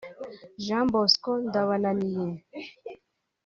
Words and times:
Jean 0.63 0.85
Bosco 0.93 1.31
Ndabananiye 1.47 2.29